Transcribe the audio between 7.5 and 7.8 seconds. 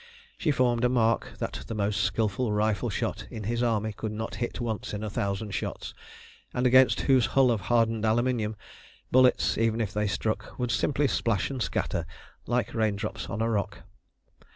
of